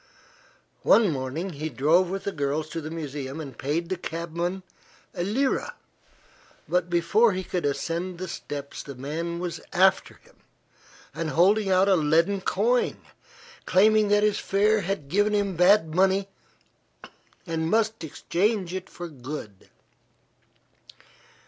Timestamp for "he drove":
1.51-2.09